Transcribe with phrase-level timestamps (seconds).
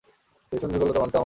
[0.47, 1.19] সিলেটি সুন্দরী করলো মনতো আমার চুরি।